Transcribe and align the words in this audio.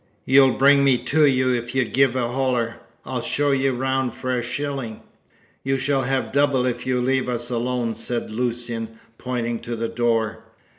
"You'll 0.25 0.53
bring 0.55 0.83
me 0.83 0.97
to 0.97 1.27
you 1.27 1.53
if 1.53 1.75
ye 1.75 1.85
give 1.85 2.15
a 2.15 2.27
holler. 2.31 2.77
I'll 3.05 3.21
show 3.21 3.51
ye 3.51 3.67
round 3.67 4.15
for 4.15 4.35
a 4.35 4.41
shilling." 4.41 5.01
"You 5.63 5.77
shall 5.77 6.01
have 6.01 6.31
double 6.31 6.65
if 6.65 6.87
you 6.87 6.99
leave 6.99 7.29
us 7.29 7.51
alone," 7.51 7.93
said 7.93 8.31
Lucian, 8.31 8.97
pointing 9.19 9.59
to 9.59 9.75
the 9.75 9.89
door. 9.89 10.43